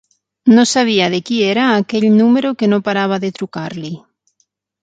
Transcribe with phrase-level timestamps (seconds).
[0.53, 3.93] No sabia de qui era aquell número que no parava de trucar-li.